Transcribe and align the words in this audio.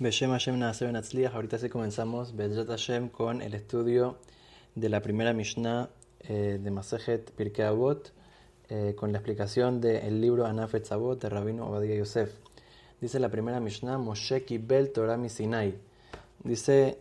Beshem 0.00 0.30
Hashem 0.30 0.58
Naaseh 0.58 0.92
Atzliach. 0.92 1.34
Ahorita 1.36 1.56
sí 1.56 1.68
comenzamos 1.68 2.34
Bezrat 2.34 2.66
Hashem 2.66 3.10
con 3.10 3.40
el 3.40 3.54
estudio 3.54 4.18
de 4.74 4.88
la 4.88 5.00
primera 5.00 5.32
Mishnah 5.32 5.88
eh, 6.28 6.58
de 6.60 6.70
Masejet 6.72 7.30
Pirkei 7.30 7.64
Avot 7.64 8.12
eh, 8.70 8.94
con 8.96 9.12
la 9.12 9.18
explicación 9.18 9.80
del 9.80 10.20
libro 10.20 10.46
Anaf 10.46 10.74
Etzavot 10.74 11.22
de 11.22 11.28
Rabino 11.28 11.68
Obadiah 11.68 11.94
Yosef. 11.94 12.28
Dice 13.00 13.20
la 13.20 13.28
primera 13.28 13.60
Mishnah 13.60 13.96
Moshe 13.98 14.44
Kibel 14.44 14.90
Torah 14.90 15.16
Sinai. 15.28 15.78
Dice 16.42 16.98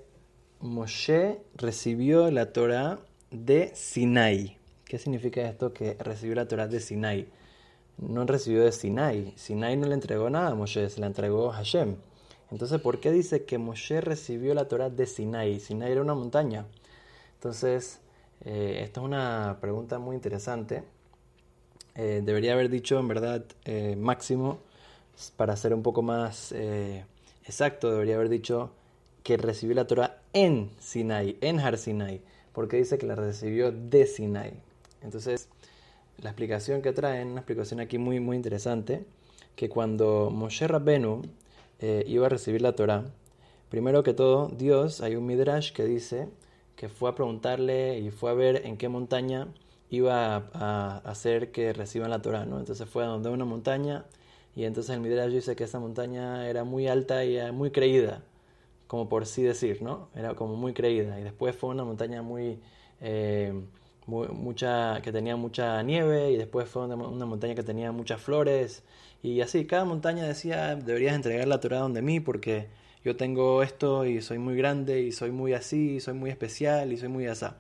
Moshe 0.62 1.40
recibió 1.56 2.30
la 2.30 2.54
Torah 2.54 3.00
de 3.32 3.72
Sinai. 3.74 4.60
¿Qué 4.86 5.00
significa 5.00 5.42
esto 5.42 5.74
que 5.74 5.96
recibió 5.96 6.36
la 6.36 6.48
Torah 6.48 6.68
de 6.68 6.80
Sinai? 6.80 7.28
No 7.98 8.24
recibió 8.28 8.64
de 8.64 8.72
Sinai. 8.72 9.34
Sinai 9.36 9.78
no 9.78 9.88
le 9.88 9.96
entregó 9.96 10.30
nada 10.30 10.50
a 10.50 10.54
Moshe, 10.56 10.88
se 10.92 11.02
la 11.02 11.08
entregó 11.08 11.50
Hashem. 11.50 11.96
Entonces, 12.54 12.80
¿por 12.82 13.00
qué 13.00 13.12
dice 13.12 13.46
que 13.46 13.58
Moshe 13.58 14.00
recibió 14.00 14.54
la 14.54 14.68
Torah 14.68 14.92
de 14.92 15.08
Sinai? 15.08 15.60
Sinai 15.60 15.92
era 15.92 16.04
una 16.04 16.14
montaña. 16.14 16.68
Entonces, 17.34 18.00
eh, 18.46 18.82
esta 18.84 19.02
es 19.02 19.06
una 19.06 19.58
pregunta 19.60 19.98
muy 19.98 20.16
interesante. 20.16 20.84
Eh, 21.96 22.22
debería 22.24 22.54
haber 22.54 22.70
dicho, 22.70 23.00
en 23.00 23.08
verdad, 23.08 23.44
eh, 23.66 23.96
máximo, 23.96 24.60
para 25.36 25.58
ser 25.58 25.74
un 25.74 25.82
poco 25.82 26.04
más 26.04 26.54
exacto, 27.48 27.90
debería 27.92 28.16
haber 28.16 28.30
dicho 28.30 28.70
que 29.24 29.36
recibió 29.36 29.74
la 29.74 29.88
Torah 29.88 30.22
en 30.34 30.70
Sinai, 30.80 31.38
en 31.42 31.60
Har 31.60 31.80
Sinai, 31.80 32.22
porque 32.54 32.78
dice 32.78 33.00
que 33.00 33.08
la 33.08 33.16
recibió 33.16 33.72
de 33.72 34.06
Sinai. 34.06 34.54
Entonces, 35.02 35.50
la 36.20 36.30
explicación 36.30 36.84
que 36.84 36.94
traen, 36.94 37.30
una 37.30 37.40
explicación 37.40 37.80
aquí 37.80 37.98
muy, 37.98 38.20
muy 38.20 38.38
interesante, 38.38 39.06
que 39.56 39.70
cuando 39.70 40.30
Moshe 40.30 40.68
Rabbenu 40.68 41.24
eh, 41.86 42.06
iba 42.08 42.28
a 42.28 42.30
recibir 42.30 42.62
la 42.62 42.78
Torah, 42.78 43.04
primero 43.68 44.04
que 44.04 44.14
todo, 44.14 44.48
Dios, 44.48 45.02
hay 45.02 45.18
un 45.18 45.26
Midrash 45.26 45.74
que 45.74 45.84
dice 45.84 46.30
que 46.78 46.88
fue 46.88 47.10
a 47.10 47.14
preguntarle 47.14 48.00
y 48.00 48.10
fue 48.10 48.32
a 48.32 48.34
ver 48.34 48.66
en 48.66 48.78
qué 48.78 48.88
montaña 48.88 49.50
iba 49.90 50.50
a, 50.54 51.02
hacer 51.04 51.52
que 51.52 51.74
reciban 51.74 52.10
la 52.10 52.22
Torah, 52.22 52.46
¿no? 52.46 52.58
Entonces 52.58 52.88
fue 52.88 53.04
a 53.04 53.08
donde 53.08 53.28
una 53.30 53.44
montaña 53.44 54.06
y 54.56 54.64
entonces 54.64 54.96
el 54.96 55.02
Midrash 55.02 55.34
dice 55.34 55.58
que 55.58 55.66
esa 55.66 55.78
montaña 55.82 56.48
era 56.48 56.64
muy 56.64 56.88
alta 56.88 57.26
y 57.26 57.52
muy 57.52 57.70
creída, 57.72 58.24
como 58.88 59.10
por 59.10 59.26
sí 59.26 59.44
decir, 59.44 59.82
¿no? 59.82 60.08
Era 60.16 60.36
como 60.36 60.56
muy 60.56 60.72
creída. 60.72 61.20
Y 61.20 61.24
después 61.24 61.54
fue 61.54 61.72
una 61.72 61.84
montaña 61.84 62.22
muy, 62.22 62.62
eh, 63.02 63.62
mucha, 64.08 65.02
que 65.02 65.12
tenía 65.12 65.36
mucha 65.36 65.82
nieve 65.84 66.32
y 66.32 66.38
después 66.38 66.68
fue 66.70 66.86
una, 66.86 66.96
montaña 66.96 67.56
que 67.56 67.64
tenía 67.64 67.92
muchas 67.92 68.22
flores 68.22 68.84
y 69.22 69.42
así, 69.42 69.66
cada 69.66 69.86
montaña 69.86 70.26
decía, 70.26 70.76
deberías 70.76 71.16
entregar 71.16 71.48
la 71.48 71.60
Torah 71.60 71.80
donde 71.80 72.02
mí 72.02 72.20
porque 72.20 72.68
yo 73.04 73.16
tengo 73.16 73.64
esto 73.64 74.06
y 74.06 74.22
soy 74.22 74.38
muy 74.40 74.56
grande 74.56 75.02
y 75.02 75.12
soy 75.12 75.32
muy 75.32 75.54
así, 75.54 75.96
y 75.96 76.00
soy 76.00 76.14
muy 76.14 76.30
especial 76.30 76.94
y 76.94 76.98
soy 76.98 77.10
muy 77.10 77.28
asá. 77.28 77.58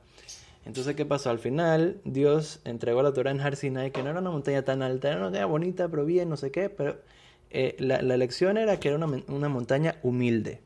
Entonces, 0.65 0.95
¿qué 0.95 1.05
pasó? 1.05 1.29
Al 1.29 1.39
final, 1.39 1.99
Dios 2.05 2.61
entregó 2.63 3.03
la 3.03 3.13
Torah 3.13 3.31
en 3.31 3.41
Har 3.41 3.57
Sinai, 3.57 3.91
que 3.91 4.01
no 4.01 4.09
era 4.09 4.19
una 4.19 4.31
montaña 4.31 4.63
tan 4.63 4.81
alta, 4.81 5.09
era 5.09 5.17
una 5.17 5.25
montaña 5.25 5.45
bonita, 5.45 5.89
pero 5.89 6.05
bien, 6.05 6.29
no 6.29 6.37
sé 6.37 6.51
qué, 6.51 6.69
pero 6.69 7.01
eh, 7.49 7.75
la, 7.79 8.01
la, 8.01 8.15
lección 8.15 8.57
era 8.57 8.79
que 8.79 8.87
era 8.87 8.97
una, 8.97 9.23
una, 9.27 9.49
montaña 9.49 9.95
humilde. 10.03 10.61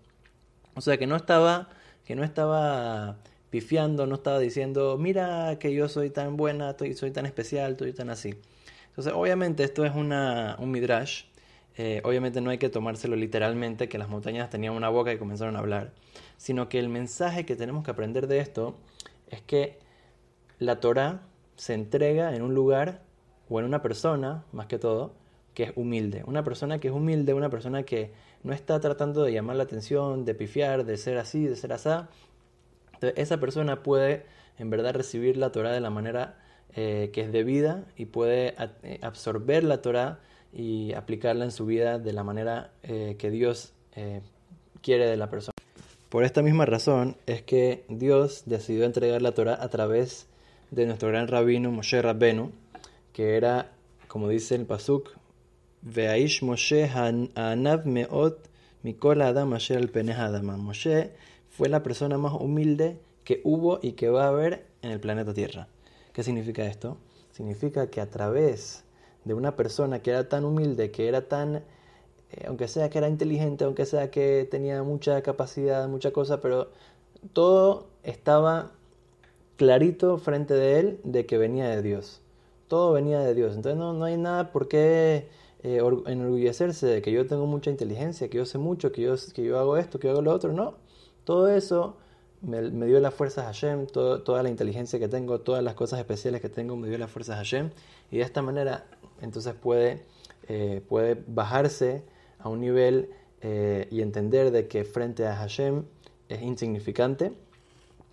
O 0.76 0.82
sea, 0.82 0.98
que 0.98 1.08
no 1.08 1.16
estaba, 1.16 1.70
que 2.06 2.16
no 2.16 2.24
estaba 2.24 3.18
no 4.08 4.16
estaba 4.16 4.40
diciendo, 4.40 4.98
mira 4.98 5.58
que 5.60 5.74
yo 5.74 5.88
soy 5.90 6.10
tan 6.10 6.38
buena, 6.38 6.76
soy 6.96 7.12
tan 7.12 7.26
especial, 7.26 7.78
soy 7.78 7.94
tan 7.94 8.10
así. 8.10 8.36
Entonces, 8.90 9.14
obviamente 9.16 9.64
esto 9.64 9.86
es 9.86 9.94
una, 9.96 10.56
un 10.60 10.72
midrash. 10.72 11.26
Eh, 11.78 12.02
obviamente 12.04 12.42
no 12.42 12.50
hay 12.50 12.58
que 12.58 12.70
tomárselo 12.70 13.16
literalmente, 13.16 13.88
que 13.88 13.98
las 13.98 14.10
montañas 14.10 14.50
tenían 14.50 14.74
una 14.74 14.90
boca 14.90 15.14
y 15.14 15.18
comenzaron 15.18 15.56
a 15.56 15.60
hablar, 15.60 15.94
sino 16.38 16.70
que 16.70 16.80
el 16.80 16.90
mensaje 16.90 17.46
que 17.46 17.56
tenemos 17.56 17.84
que 17.84 17.92
aprender 17.92 18.28
de 18.28 18.40
esto 18.40 18.76
es 19.30 19.42
que 19.42 19.78
la 20.58 20.80
Torah 20.80 21.22
se 21.56 21.74
entrega 21.76 22.36
en 22.36 22.42
un 22.42 22.56
lugar 22.56 23.04
o 23.50 23.60
en 23.60 23.66
una 23.66 23.82
persona, 23.82 24.44
más 24.52 24.66
que 24.66 24.80
todo, 24.80 25.14
que 25.54 25.64
es 25.64 25.72
humilde. 25.76 26.24
Una 26.26 26.44
persona 26.44 26.80
que 26.80 26.88
es 26.88 26.94
humilde, 26.94 27.34
una 27.34 27.50
persona 27.50 27.84
que 27.84 28.12
no 28.44 28.54
está 28.54 28.80
tratando 28.80 29.24
de 29.24 29.32
llamar 29.32 29.56
la 29.56 29.64
atención, 29.64 30.26
de 30.26 30.36
pifiar, 30.36 30.86
de 30.86 30.98
ser 30.98 31.18
así, 31.18 31.46
de 31.46 31.56
ser 31.56 31.74
asá. 31.74 32.10
Entonces, 32.98 33.20
esa 33.20 33.40
persona 33.40 33.84
puede 33.84 34.26
en 34.58 34.72
verdad 34.72 34.96
recibir 34.96 35.38
la 35.38 35.52
Torah 35.52 35.72
de 35.72 35.82
la 35.82 35.92
manera 35.92 36.40
eh, 36.76 37.12
que 37.14 37.22
es 37.22 37.32
debida 37.32 37.86
y 37.96 38.06
puede 38.06 38.56
eh, 38.84 39.00
absorber 39.04 39.64
la 39.64 39.82
Torah 39.82 40.20
y 40.52 40.94
aplicarla 40.94 41.46
en 41.46 41.52
su 41.52 41.66
vida 41.66 42.00
de 42.00 42.12
la 42.12 42.24
manera 42.24 42.72
eh, 42.84 43.16
que 43.20 43.30
Dios 43.30 43.74
quiere 44.84 45.08
de 45.08 45.18
la 45.18 45.28
persona. 45.28 45.54
Por 46.10 46.24
esta 46.24 46.44
misma 46.44 46.68
razón 46.68 47.18
es 47.26 47.42
que 47.42 47.84
Dios 47.90 48.44
decidió 48.46 48.86
entregar 48.86 49.24
la 49.24 49.32
Torah 49.32 49.58
a 49.60 49.70
través 49.70 50.28
de 50.70 50.86
nuestro 50.86 51.10
gran 51.10 51.28
rabino 51.28 51.72
Moshe 51.72 52.00
Rabbenu, 52.00 52.52
que 53.12 53.38
era, 53.38 53.72
como 54.08 54.30
dice 54.30 54.54
el 54.54 54.68
pasuk, 54.68 55.10
Veaish 55.82 56.44
Moshe 56.44 56.92
Anav 57.34 57.88
Meot 57.88 58.48
Mikol 58.84 59.22
Adam 59.22 59.54
Asher 59.54 59.78
al 59.78 60.44
Moshe 60.44 61.12
fue 61.58 61.70
la 61.70 61.82
persona 61.82 62.20
más 62.20 62.34
humilde 62.34 63.00
que 63.24 63.42
hubo 63.44 63.80
y 63.82 63.94
que 63.94 64.10
va 64.10 64.26
a 64.26 64.28
haber 64.28 64.68
en 64.84 64.92
el 64.92 65.00
planeta 65.00 65.34
Tierra. 65.34 65.68
¿Qué 66.14 66.22
significa 66.22 66.64
esto? 66.68 66.98
Significa 67.32 67.90
que 67.90 68.00
a 68.00 68.12
través 68.12 68.84
de 69.26 69.34
una 69.34 69.56
persona 69.56 70.04
que 70.04 70.12
era 70.12 70.30
tan 70.30 70.46
humilde, 70.46 70.92
que 70.92 71.08
era 71.08 71.28
tan, 71.28 71.56
eh, 71.56 71.64
aunque 72.48 72.68
sea 72.68 72.92
que 72.92 73.00
era 73.00 73.10
inteligente, 73.10 73.64
aunque 73.64 73.88
sea 73.88 74.12
que 74.12 74.48
tenía 74.52 74.84
mucha 74.84 75.24
capacidad, 75.24 75.88
mucha 75.88 76.12
cosa, 76.12 76.42
pero 76.42 76.70
todo 77.34 77.88
estaba 78.04 78.72
clarito 79.56 80.20
frente 80.20 80.54
de 80.54 80.80
él 80.80 81.00
de 81.04 81.26
que 81.26 81.40
venía 81.40 81.68
de 81.70 81.82
Dios. 81.82 82.22
Todo 82.68 82.92
venía 82.94 83.20
de 83.22 83.34
Dios. 83.34 83.56
Entonces 83.56 83.80
no, 83.80 83.94
no 83.94 84.06
hay 84.06 84.18
nada 84.18 84.52
por 84.52 84.68
qué 84.68 85.28
eh, 85.64 85.82
enorgullecerse 86.06 86.86
de 86.86 87.02
que 87.02 87.12
yo 87.12 87.26
tengo 87.26 87.48
mucha 87.48 87.72
inteligencia, 87.72 88.30
que 88.30 88.38
yo 88.38 88.46
sé 88.46 88.60
mucho, 88.60 88.92
que 88.92 89.02
yo, 89.02 89.16
que 89.34 89.44
yo 89.44 89.58
hago 89.58 89.78
esto, 89.78 89.98
que 89.98 90.06
yo 90.06 90.12
hago 90.12 90.22
lo 90.22 90.32
otro. 90.32 90.54
No. 90.54 90.86
Todo 91.28 91.50
eso 91.50 91.98
me, 92.42 92.62
dio 92.86 93.02
las 93.02 93.14
fuerzas 93.14 93.44
Hashem, 93.44 93.88
toda 93.88 94.44
la 94.44 94.48
inteligencia 94.48 94.98
que 94.98 95.10
tengo, 95.10 95.42
todas 95.42 95.62
las 95.62 95.74
cosas 95.74 96.00
especiales 96.00 96.40
que 96.40 96.48
tengo, 96.48 96.78
me 96.78 96.88
dio 96.88 96.98
las 96.98 97.12
fuerzas 97.12 97.36
Hashem. 97.36 97.72
Y 98.10 98.20
de 98.20 98.24
esta 98.24 98.42
manera, 98.42 98.86
entonces 99.22 99.54
puede, 99.54 100.06
eh, 100.48 100.82
puede 100.88 101.22
bajarse 101.28 102.06
a 102.40 102.48
un 102.48 102.62
nivel 102.62 103.10
eh, 103.42 103.90
y 103.92 104.00
entender 104.04 104.52
de 104.52 104.70
que 104.70 104.86
frente 104.86 105.28
a 105.28 105.36
Hashem 105.36 105.84
es 106.30 106.42
insignificante. 106.42 107.34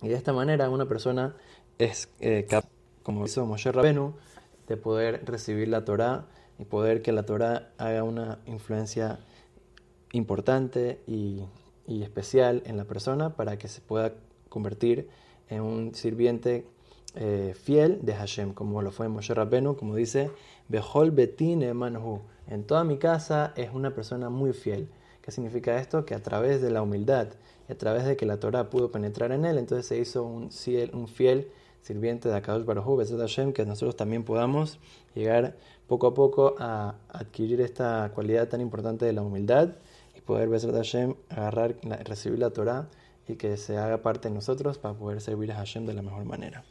Y 0.01 0.09
de 0.09 0.15
esta 0.15 0.33
manera 0.33 0.69
una 0.69 0.85
persona 0.85 1.37
es 1.77 2.09
eh, 2.19 2.45
capaz, 2.49 2.67
como 3.01 3.23
hizo 3.23 3.45
Moshe 3.45 3.71
Rabenu, 3.71 4.13
de 4.67 4.75
poder 4.75 5.23
recibir 5.23 5.69
la 5.69 5.85
Torah 5.85 6.25
y 6.59 6.65
poder 6.65 7.01
que 7.01 7.13
la 7.13 7.23
Torah 7.23 7.71
haga 7.77 8.03
una 8.03 8.39
influencia 8.45 9.19
importante 10.11 10.99
y 11.07 11.43
y 11.87 12.03
especial 12.03 12.63
en 12.65 12.77
la 12.77 12.85
persona 12.85 13.35
para 13.35 13.57
que 13.57 13.67
se 13.67 13.81
pueda 13.81 14.13
convertir 14.49 15.09
en 15.49 15.61
un 15.61 15.93
sirviente 15.93 16.65
eh, 17.15 17.53
fiel 17.55 17.99
de 18.01 18.13
Hashem, 18.13 18.53
como 18.53 18.81
lo 18.81 18.91
fue 18.91 19.07
Moshe 19.07 19.33
Rabbenu, 19.33 19.75
como 19.75 19.95
dice, 19.95 20.31
Behol 20.67 21.11
Betin 21.11 21.63
Emanhu. 21.63 22.21
En 22.47 22.63
toda 22.63 22.83
mi 22.83 22.97
casa 22.97 23.53
es 23.55 23.71
una 23.73 23.93
persona 23.93 24.29
muy 24.29 24.53
fiel. 24.53 24.89
¿Qué 25.21 25.31
significa 25.31 25.79
esto? 25.79 26.05
Que 26.05 26.13
a 26.13 26.21
través 26.21 26.61
de 26.61 26.71
la 26.71 26.81
humildad 26.81 27.29
y 27.67 27.71
a 27.71 27.77
través 27.77 28.05
de 28.05 28.15
que 28.15 28.25
la 28.25 28.39
Torah 28.39 28.69
pudo 28.69 28.91
penetrar 28.91 29.31
en 29.31 29.45
él, 29.45 29.57
entonces 29.57 29.87
se 29.87 29.97
hizo 29.97 30.23
un, 30.23 30.49
un 30.93 31.07
fiel 31.07 31.47
sirviente 31.81 32.29
de 32.29 32.35
Akadosh 32.35 32.65
Baruj 32.65 32.87
Hu, 32.87 33.17
Hashem, 33.17 33.53
que 33.53 33.65
nosotros 33.65 33.95
también 33.95 34.23
podamos 34.23 34.79
llegar 35.13 35.55
poco 35.87 36.07
a 36.07 36.13
poco 36.13 36.55
a 36.59 36.95
adquirir 37.09 37.61
esta 37.61 38.11
cualidad 38.13 38.49
tan 38.49 38.59
importante 38.59 39.05
de 39.05 39.13
la 39.13 39.21
humildad 39.21 39.69
poder 40.25 40.49
besar 40.49 40.71
de 40.71 40.77
Hashem, 40.77 41.15
agarrar, 41.29 41.75
recibir 42.03 42.39
la 42.39 42.49
Torah 42.49 42.87
y 43.27 43.35
que 43.35 43.57
se 43.57 43.77
haga 43.77 44.01
parte 44.01 44.29
de 44.29 44.35
nosotros 44.35 44.77
para 44.77 44.93
poder 44.95 45.21
servir 45.21 45.51
a 45.51 45.55
Hashem 45.55 45.85
de 45.85 45.93
la 45.93 46.01
mejor 46.01 46.25
manera. 46.25 46.63